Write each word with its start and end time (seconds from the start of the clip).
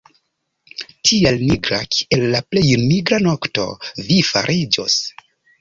Tiel 1.09 1.37
nigra, 1.51 1.79
kiel 1.97 2.25
la 2.37 2.41
plej 2.55 2.65
nigra 2.87 3.21
nokto 3.29 3.69
vi 4.09 4.21
fariĝos!". 4.33 5.01